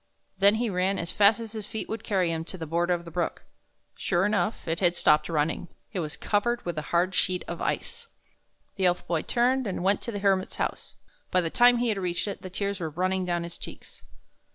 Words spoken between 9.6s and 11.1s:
and went to the Hermit's house.